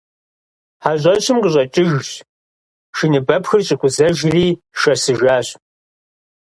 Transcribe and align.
ХьэщӀэщым 0.83 1.37
къыщӀэкӀыжщ, 1.43 2.09
шыныбэпхыр 2.97 3.61
щӀикъузэжри 3.65 4.47
шэсыжащ. 4.79 5.47